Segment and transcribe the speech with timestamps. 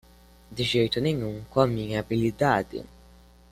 [0.51, 2.83] De jeito nenhum com minha habilidade